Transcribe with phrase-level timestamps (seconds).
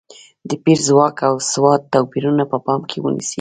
[0.49, 3.29] د پېر ځواک او سواد توپیرونه په پام کې ونیسي.